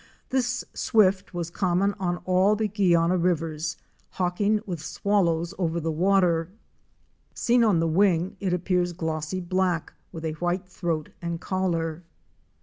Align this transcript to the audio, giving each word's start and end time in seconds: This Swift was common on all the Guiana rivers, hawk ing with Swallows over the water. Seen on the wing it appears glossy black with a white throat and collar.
This 0.31 0.65
Swift 0.73 1.31
was 1.31 1.51
common 1.51 1.93
on 1.99 2.23
all 2.25 2.55
the 2.55 2.67
Guiana 2.67 3.17
rivers, 3.19 3.77
hawk 4.13 4.41
ing 4.41 4.59
with 4.65 4.81
Swallows 4.81 5.53
over 5.59 5.79
the 5.79 5.91
water. 5.91 6.49
Seen 7.35 7.63
on 7.63 7.79
the 7.79 7.87
wing 7.87 8.35
it 8.39 8.51
appears 8.51 8.93
glossy 8.93 9.39
black 9.41 9.93
with 10.11 10.25
a 10.25 10.31
white 10.41 10.67
throat 10.67 11.09
and 11.21 11.39
collar. 11.39 12.01